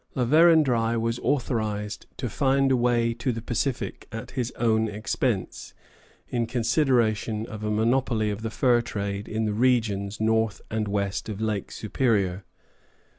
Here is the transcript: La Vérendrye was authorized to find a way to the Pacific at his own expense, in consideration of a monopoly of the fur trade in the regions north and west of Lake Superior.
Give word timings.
La 0.15 0.25
Vérendrye 0.25 0.99
was 0.99 1.19
authorized 1.19 2.07
to 2.17 2.27
find 2.27 2.71
a 2.71 2.75
way 2.75 3.13
to 3.13 3.31
the 3.31 3.39
Pacific 3.39 4.07
at 4.11 4.31
his 4.31 4.49
own 4.53 4.87
expense, 4.87 5.75
in 6.27 6.47
consideration 6.47 7.45
of 7.45 7.63
a 7.63 7.69
monopoly 7.69 8.31
of 8.31 8.41
the 8.41 8.49
fur 8.49 8.81
trade 8.81 9.27
in 9.29 9.45
the 9.45 9.53
regions 9.53 10.19
north 10.19 10.59
and 10.71 10.87
west 10.87 11.29
of 11.29 11.39
Lake 11.39 11.71
Superior. 11.71 12.43